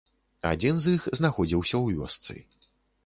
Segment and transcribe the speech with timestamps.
[0.51, 2.33] Адзін з іх знаходзіўся ў вёсцы.